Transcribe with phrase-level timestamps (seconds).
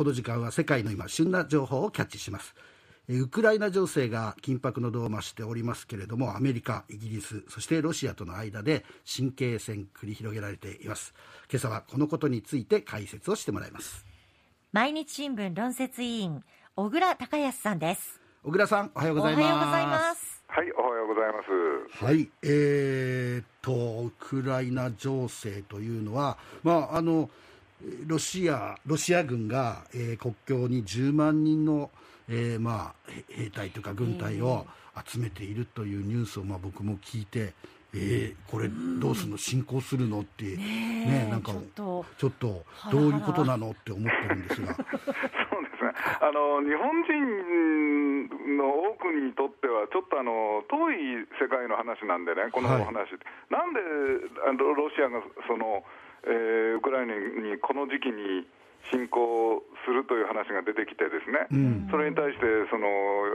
[0.00, 2.54] この時間は世界の今旬な情報をキャッチします。
[3.06, 11.12] ウクライナ情勢が緊迫の度を増しておりますけれどもアメリカ、イギリスそしてロシアとの間で神経戦繰り広げられています。
[11.50, 14.06] 今朝はこのことについて解説をしてもらいます。
[14.72, 16.42] 毎日新聞論説委員
[16.76, 18.18] 小倉隆康さんです。
[18.42, 19.44] 小倉さんおはようございます。
[19.44, 20.42] おはようございます。
[20.46, 21.42] はいおはようございま
[21.98, 22.04] す。
[22.06, 27.28] はいえー、とウクライナ情勢というのはまああの
[28.06, 31.90] ロシアロシア軍が、えー、国境に10万人の
[32.30, 34.64] えー、まあ、兵隊というか軍隊を
[35.04, 37.52] 集めているというニュースをまあ僕も聞いて、
[37.92, 42.62] えー、これどうするの、進行するのって、ねなんかちょっと。
[42.92, 44.74] どういうことなのって思ってるんですが。
[44.78, 44.88] そうで
[45.76, 45.92] すね。
[46.20, 53.08] あの日本人の多くにとっては、ちょっとあの遠い世界の話なんでね、このお話、はい、
[53.50, 53.80] なんで
[54.46, 55.82] あのロシアがその、
[56.26, 58.46] えー、ウクライナにこの時期に
[58.92, 62.88] 侵攻するという話が出てきて、ですね、うん、それに対してその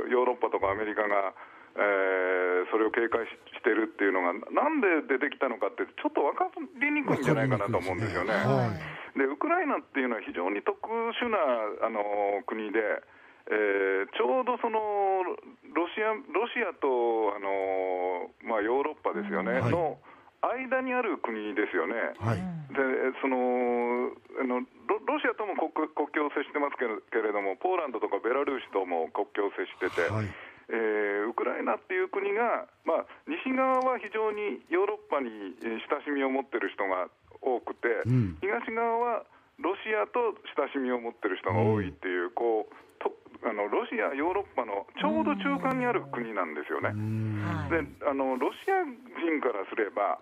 [0.10, 1.34] ヨーロッパとかアメリカが、
[1.78, 6.50] えー、それを警戒してるっていうのが、なんで出てきたのかって、ちょっと分か
[6.82, 8.34] りにくいんじゃないかなと思うんですよね。
[9.16, 11.38] で、ウクライナっていうのは非常に特殊な
[11.86, 12.80] あの国で、
[13.48, 20.00] えー、ちょうどそのロシアロシアとあの、まあ、ヨーロッパですよね、はい、の
[20.54, 21.96] 間にある国ですよね。
[22.20, 22.38] はい、
[22.74, 22.82] で
[23.22, 30.30] そのあのロシアとも国国境を接してますけれども、ポーランドとかベラルーシとも国境を接してて、はい、
[30.70, 37.10] えー、ウクライナっていう国が、まあ、西側は非常にヨーロッパに親しみを持ってる人が
[37.42, 39.24] 多くて、うん、東側は
[39.62, 43.14] ロシアと親しみを持ってる人が多いっていう、うん、こうと
[43.46, 46.90] あのロシア、ヨーロッパのちょうど中間にある国なんですよね。
[47.70, 50.18] であのロシア人からすれば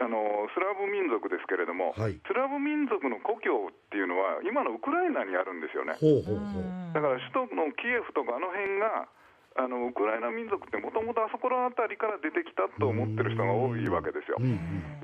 [0.00, 6.00] あのスラブ民族ですけれども、はい、スラブ民族の故郷っていうのは、今のウクライナにあるんですよね。
[6.00, 6.64] ほうほうほう。
[6.96, 9.12] だから首都のキエフとかあの辺が、
[9.60, 14.40] あのウクライナ民族ってもともとあそこら辺りから出てきたと思ってる人が多いわけですよ。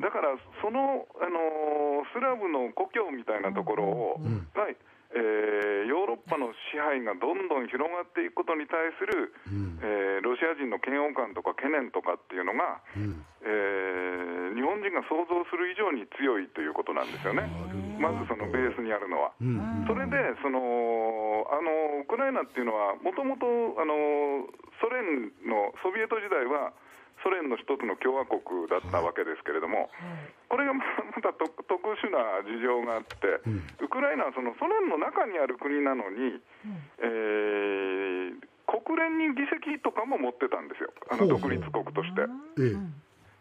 [0.01, 0.33] だから
[0.65, 4.21] その、あのスラブの故郷みたいなところを、
[4.57, 4.77] はい
[5.17, 17.49] えー、ヨーロッパの支配がどんどん広がっていくことに対する、うん、えー、ロシア人の嫌悪感とか懸念とかっていうのが、うん、えー、日本人が想像する以上に強いということなんですよね、
[17.97, 19.33] まずそのベースにあるのは。
[19.41, 20.61] うん、それでその
[21.49, 23.47] あのウクライナっていうのは、もともと
[24.81, 26.77] ソ連のソビエト時代は、
[27.23, 29.91] ソ連の一つの共和国だったわけですけれども、
[30.49, 30.83] これがま
[31.23, 31.51] た特
[31.99, 33.41] 殊な事情があって、
[33.83, 36.41] ウクライナはそのソ連の中にある国なのに、
[36.99, 42.27] えー、国連に議席とかも持ってたんですよ、あの独立国として。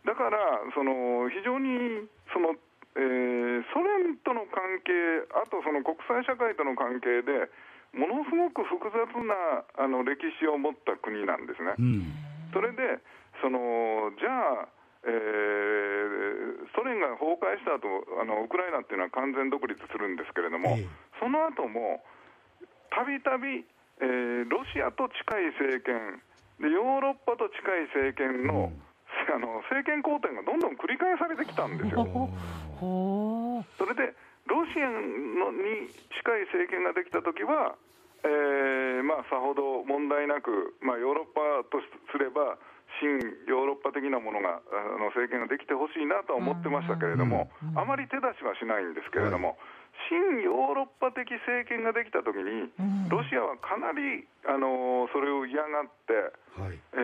[0.06, 0.38] だから
[0.74, 2.54] その非常にその、
[2.96, 4.94] えー、ソ連との関係、
[5.34, 7.50] あとその国際社会との関係で、
[7.96, 11.74] ものすごく複雑なあの歴史を持った国なんですね。
[11.80, 12.14] うん、
[12.54, 13.00] それで
[13.42, 14.70] そのじゃあ、
[15.04, 17.88] えー、ソ連が崩壊した後
[18.22, 20.88] あのウクライナっていうのは完全独立するんですけれども、えー、
[21.20, 22.04] その後も
[22.90, 23.66] たびたび
[24.00, 26.20] ロシアと近い政権
[26.60, 32.04] でヨーロッパと近い政権の、うん、あの政権交代がどんどん繰り返されてきたんですよ。
[33.78, 34.16] それで
[34.48, 37.76] ロシアのに近い政権ができたときは、
[38.26, 41.78] えーまあ、さほど問題なく、まあ、ヨーロッパと
[42.10, 42.58] すれば
[43.00, 49.58] 新ヨーロッパ的なものがあの政権ができてほしいなとは思ってましたけれども、あまり手出しはしないんですけれども、
[50.08, 52.72] 新ヨーロッパ的政権ができたときに、
[53.10, 56.14] ロシアはかなりあのそれを嫌がって、
[56.56, 56.98] はい、え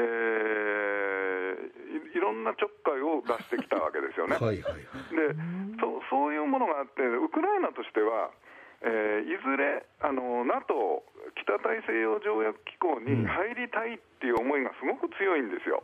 [2.16, 4.40] ー、いろんなちょっかいを出してきたわけですよね。
[4.40, 5.36] はいはいはい、で
[5.80, 8.32] そそういうものがあって、ウクライナとしては、
[8.82, 11.06] えー、いずれあの NATO、
[11.38, 15.82] 北大西洋条約機構に入りたいっていう思いがすごく強いんですよ。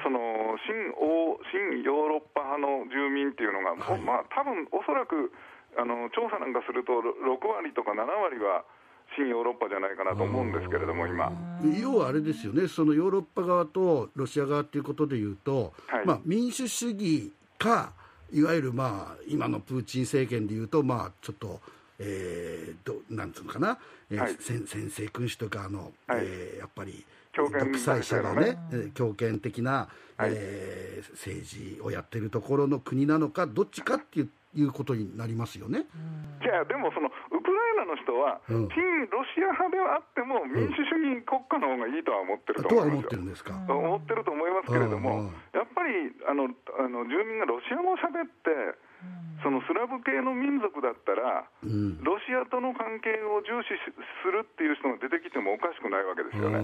[0.00, 5.32] その新欧新ヨーロッパ派の住民っていうのが、はい、まあ多分おそらく
[5.76, 8.64] あの調査なんかすると6割とか7割は
[9.16, 11.32] 新ヨーロッパじゃないかなと思うんですけれども、今。
[11.80, 17.92] 要はあれですよね、そのヨーロッパ側とロシア側ということでいうと、はい、まあ、民主主義か、
[18.30, 21.60] いわゆるまあ今のプーチン政権でいうと、まあ、ちょっと。
[21.98, 23.78] えー、どなんつうのかな、
[24.10, 27.04] えーはい、先先制君主とかあの、はい、えー、やっぱり
[27.34, 35.84] 独裁者がね、ね強権的な、はい、えー、政治をやってるところの国なのか、どっちかっていういうことになりますよね。
[36.40, 42.88] じゃあ、でもそのウクライナの人は、うん、親ロシア派ではあっても、民主主義国家の方がいいとは思ってると思いますよ。
[42.88, 43.52] とは思ってるんですか？
[43.68, 46.48] 思ってると思いますけれども、やっぱりりあの
[46.78, 48.50] あの住民がロシア語を喋って、
[49.42, 56.58] そのスラブ系の民族だったら、うん、ロシアとの関係を重視するっていう人が出てきてもおかしくないわけですよね。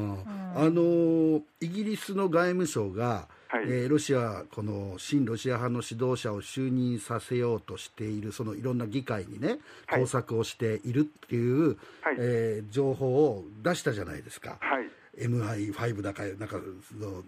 [0.56, 9.58] あのイギリスの外務省が、はい、えー、ロシア、この親ロシア派の指導者を就任させようとしている、そのいろんな議会にね、
[9.88, 14.58] 工作をしているっていう、はい、えー、情報を出したじゃないですか。
[14.60, 14.84] はい
[15.16, 16.60] MI5 だか、なんか、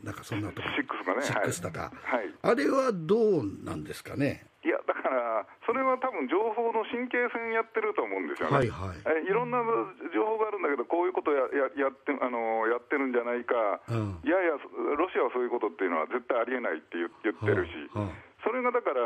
[0.03, 1.21] なんかそんなとこ6かね。
[1.47, 2.35] 6だか、はい。
[2.43, 4.47] あれはどうなんですかね？
[5.67, 8.57] それは多分情報の神経戦やってると思うんですよね。
[8.57, 9.03] はいはい。
[9.27, 9.59] えいろんな
[10.15, 14.55] 情報があるんだけど、こういうことやややってあのやってるんじゃないか、うん、いやいや、
[14.95, 17.73] ロシアはそういうことっていうのは絶対ありえないって言言ってるし。
[17.93, 19.03] はあはあそれがだから、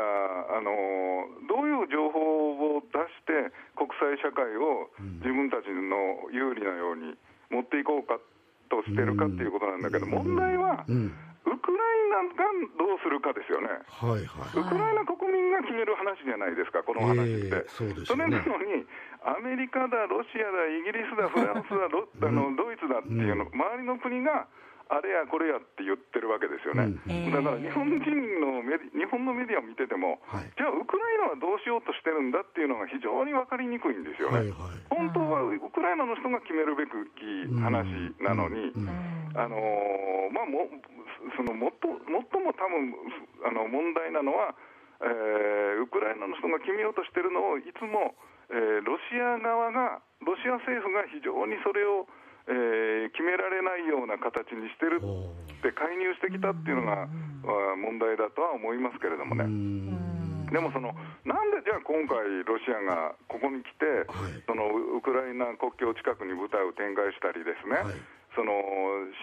[0.53, 0.69] あの
[1.49, 7.17] どういう情報を出して、国際社会を自分たちの有利なように
[7.49, 8.21] 持っていこうか
[8.69, 12.45] としてるかっていうことなんだけど、問題は、うんウクライナが
[12.77, 17.65] どうするかですよね、はいはい、ウクライナ国民が決める話じゃないですか、この話って。
[17.65, 18.85] えー、そね、それなのに、
[19.25, 24.45] アメリカだ、ロシアだ、イギリスだ、フランスだ、ロあのドイツだっていうの、周りの国が
[24.91, 26.91] あれやこれやって言ってるわけですよね、
[27.31, 28.03] だから日本人
[28.43, 37.23] のメディ日本のメディアを見てても、はい、じゃあ、ウクライナはどうしようとしてるんだっていうのが非常に分かりにくいんですよね、はいはい、本当はウクライナの人が決めるべくき
[37.55, 37.87] 話
[38.19, 38.75] なのに、
[39.35, 39.55] あの
[40.31, 40.67] まあ、も
[41.35, 42.95] そのもっと最も多分
[43.47, 44.55] あの問題なのは、
[45.03, 48.15] えー、ウクライナの人が決めようとしてるのをいつも、
[48.51, 52.07] えー、ロシア側が、ロシア政府が非常にそれを
[52.49, 57.05] えー、決められないような形にしてるって介入してきたっていうのが、
[57.77, 59.45] 問題だとは思いますけれどもね。
[60.49, 60.91] でもその、
[61.23, 67.95] なんでじゃあ今回、ロシアがここに来て、はい、そのウクライナ国境近くに部隊を展開したりですね、はい、
[68.35, 68.51] その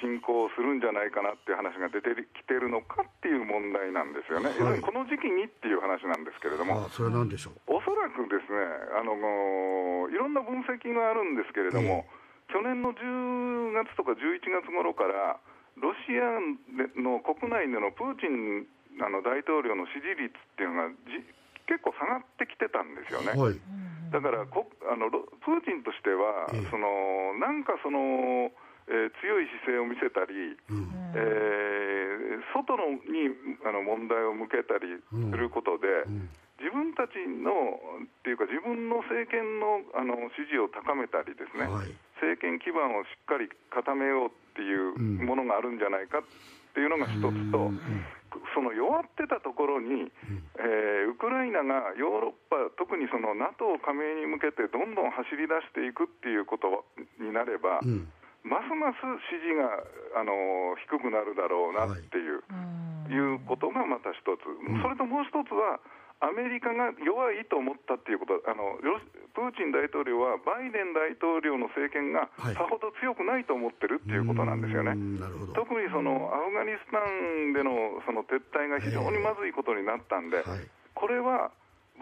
[0.05, 7.81] 侵攻するんじゃないかなっていう話が出てきてるのかっていう問題なんですよね、はい、この時期にっていう話なんですけれども、それでしょう？
[7.81, 8.61] おそらくですね
[9.01, 9.17] あの、
[10.13, 15.37] いろんな分析があるんですけれども、えー去年の10月とか11月頃から、
[15.77, 16.41] ロシア
[16.97, 18.65] の国内でのプーチン
[19.05, 20.97] あの大統領の支持率っていうのが
[21.69, 23.37] 結構下がってきてたんですよね。
[23.37, 23.61] はい、
[24.11, 26.65] だからこあのプーチンとしては、え。
[26.73, 28.49] そのなんかその、
[28.89, 33.33] えー、強い姿勢を見せたり、うん、えー、外のに
[33.65, 34.89] あの問題を向けたり
[35.31, 36.15] することで、うん。
[36.15, 46.23] うん自分たちのっていうか、自分の政権のあの支持を高めたりですね、はい、政権基盤をしっかり固めようっていうものがあるんじゃないかっ
[46.75, 47.71] ていうのが一つと、
[48.55, 50.11] その弱ってたところに、
[50.59, 56.85] えー、ウクライナがヨーロッパ、特にその NATO 加盟に向けてどんどん走り出していくっていうこと
[57.23, 58.11] になれば、うん、
[58.45, 59.01] ますます
[59.31, 59.83] 支持が
[60.21, 64.47] あの低くなるだろうなっていう、はい、いうことがまた一つ、
[64.83, 65.81] それともう一つは、
[66.21, 68.43] アメリカが弱いと思ったっていうこと。
[68.51, 68.75] あの、
[69.35, 72.27] プーチン大統領はバイデン大統領の政権が
[72.59, 74.99] さほど強くないと思ってるっていうことなんですよね。
[75.55, 80.43] 特にそのアフガニスタンでのその撤退が非常にまずいことになったんで、
[80.95, 81.53] これは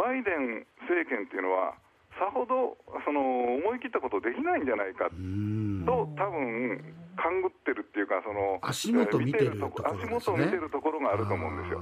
[0.01, 1.77] バイデン政権っていうのは、
[2.19, 3.21] さほどその
[3.61, 6.81] 思い切ったことできないんじゃないかと、多分
[7.17, 11.81] 勘ぐってるっていうか、その足元見てるところ、足元を見てるところがあると思うんですよ。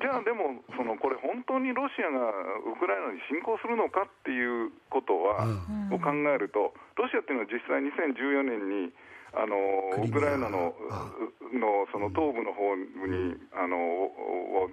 [0.00, 2.32] じゃあでも、そのこれ、本当にロシアが
[2.64, 5.44] ウクライナに侵攻するのかっていうことは、
[5.92, 8.92] を考えると、ロシアっていうのは実際2014年に、
[9.32, 9.56] あの
[9.96, 10.76] ウクライナの
[11.52, 14.10] のその東部の方に、あの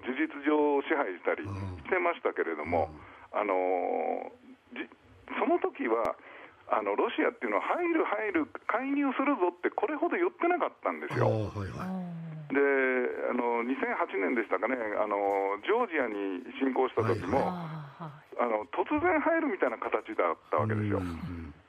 [0.04, 2.90] 事実上支配したりしてましたけれども、
[3.32, 4.32] あの
[5.38, 6.16] その時は
[6.70, 11.26] あのロシアっていうのは入る、入る、介入するぞって、これほど言ってなかったんですよ。
[11.26, 12.10] はいはい。
[12.50, 12.58] で
[13.30, 14.74] あの2008年でしたかね。
[14.98, 18.10] あの、ジョージアに侵攻した時も、は
[18.42, 21.02] い、あの突然入るみたいな形だったわけですよ。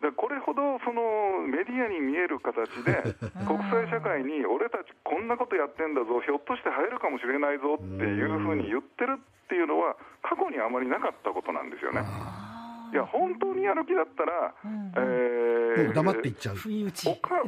[0.00, 3.12] でこれほどそのメディアに見える形で、
[3.44, 12.00] 国際社会に俺たちこんなことやってんだぞ、ひょっとして入るかもしれないぞっていうふうに言ってるっていうのは、過去にあまりなかったことなんですよね。
[12.92, 16.56] いや、本当にやる気だったら、うん、えー、黙っていっちゃう。
[16.56, 17.42] おか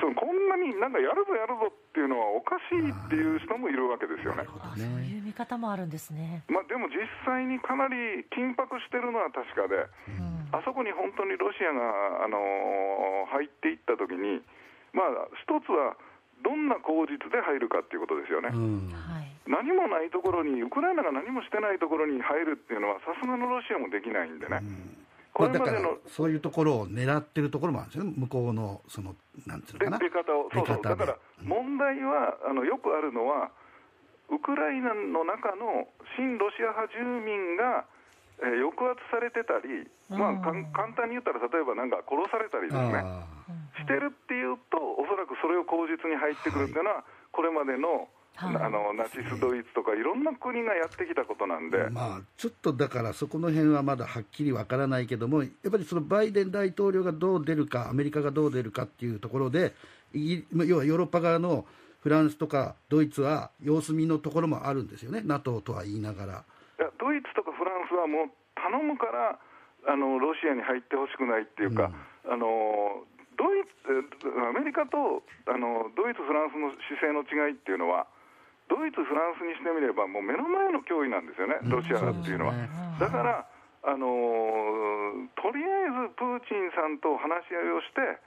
[0.00, 4.48] そのこんなになんかやるぞやるぞっていうのはおかしいっていう人もいるわけですよね。
[4.48, 6.42] そういう見方もあるんですね。
[6.48, 9.76] まあ、でも実際にかなり緊迫してるのは確かで、
[10.08, 14.40] うん、あそこに本当にロシアが、あのー、入っていったときに、
[14.96, 15.94] まあ、一つは、
[16.42, 18.92] どんな口実で入るかっていうことですよね、うん、
[19.46, 24.60] 何もないところに、ウクライナが何もしてないところに入るっていうのは、さすがのロシアもできないんでね。
[24.60, 25.06] うん。
[25.32, 29.14] これまでの、そういうところを狙ってるところもあるんですよね、向こうの、その、
[29.46, 29.98] なんていうのかな。
[29.98, 33.50] 出方を、そうそう、だから問題は、あのよくあるのは、
[34.30, 37.84] ウクライナの中の親ロシア派住民が、
[38.42, 43.04] えー、抑圧されてたり、まあ、簡単に言ったら、例えばなんか殺されたりですね、
[43.78, 59.74] してるっていうと、おそらくそれを口実に入ってくるっていうのは、はい、これまでのはい、あのナチス・ドイツとか、いろんな国がやってきたことなんで、まあ、ちょっとだから、そこの辺はまだはっきりわからないけども、やっぱりそのバイデン大統領がどう出るか、アメリカがどう出るかっていうところで、
[60.14, 61.66] 要はヨーロッパ側の
[62.00, 66.44] フランスとかドイツは様子見のところもあるんですよね、NATO とは言いながら。
[66.98, 69.38] ドイツとかフランスはもう頼むから
[69.86, 71.92] あのロシアに入ってほしくないっていうか、
[72.24, 73.04] うん、あの
[73.40, 73.64] ドイ
[74.20, 78.04] ツアメリカとあのドイツ、フランスの姿勢の違いっていうのは、
[78.68, 82.52] ドイツ、フランスにしてみれば、もう目の前の脅威なんですよね、ロシアっていうのは。
[82.52, 82.68] ね、
[83.00, 83.48] だから
[83.82, 84.12] あの
[85.40, 88.20] とりあえずプーチンさんと話し合いをして、うん、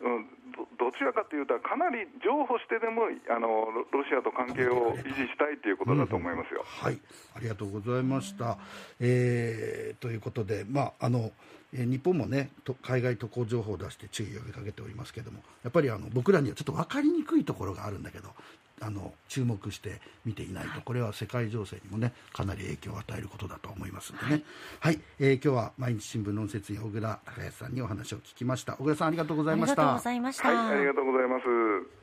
[0.00, 6.98] どちらかというと、かなり譲歩してでもあのロシアと関係を維持したいということだと思いますよ、うん、はい、
[7.34, 8.58] ありがとうございました。
[9.00, 11.32] えー、ということで、まああの
[11.72, 12.50] え、日本もね
[12.82, 18.28] 海外渡航情報を出して注意を呼びかけておりますけれども、やっぱりあの僕らにはちょっと分かりにくいところがあるんだけど、
[18.80, 24.42] あの注目して見ていないと、これは世界情勢にもね、かなり影響を与えることだと思いますんでね。
[24.80, 28.74] はい、えー、今日は毎日新聞論説員小倉隆康さんにお話を聞きました。
[28.74, 29.82] 小倉さんありがとうございました。
[29.82, 30.48] ありがとうございました。
[30.48, 31.98] はい、ありがとうございます。